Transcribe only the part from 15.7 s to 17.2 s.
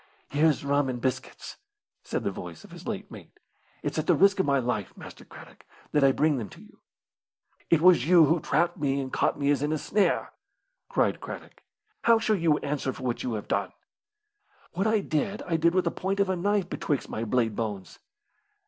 with the point of a knife betwixt